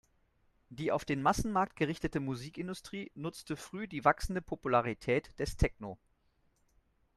Die 0.69 0.91
auf 0.91 1.05
den 1.05 1.21
Massenmarkt 1.21 1.75
gerichtete 1.75 2.19
Musikindustrie 2.19 3.11
nutzte 3.13 3.55
früh 3.55 3.87
die 3.87 4.03
wachsende 4.03 4.41
Popularität 4.41 5.37
des 5.37 5.57
Techno. 5.57 5.99